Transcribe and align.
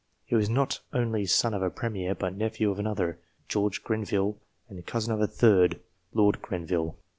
He 0.25 0.33
was 0.33 0.49
not 0.49 0.79
only 0.93 1.27
son 1.27 1.53
of 1.53 1.61
a 1.61 1.69
premier, 1.69 2.15
but 2.15 2.35
nephew 2.35 2.71
of 2.71 2.79
another, 2.79 3.19
George 3.47 3.83
Grenville, 3.83 4.39
and 4.67 4.83
cousin 4.83 5.13
of 5.13 5.21
a 5.21 5.27
third, 5.27 5.79
Lord 6.11 6.41
Grenville. 6.41 6.97